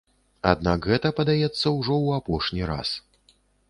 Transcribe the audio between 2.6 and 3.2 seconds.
раз.